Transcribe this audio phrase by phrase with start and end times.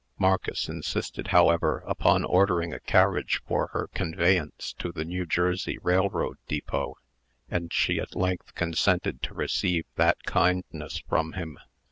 [0.17, 6.37] Marcus insisted, however, upon ordering a carriage for her conveyance to the New Jersey Railroad
[6.47, 6.97] Depot,
[7.51, 11.59] and she at length consented to receive that kindness from him.